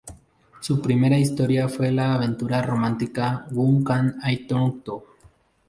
Su 0.61 0.81
primera 0.81 1.15
historia 1.19 1.69
fue 1.69 1.91
la 1.91 2.15
aventura 2.15 2.63
romántica 2.63 3.45
"Whom 3.51 3.83
Can 3.83 4.15
I 4.25 4.47
Turn 4.47 4.81
To? 4.81 5.03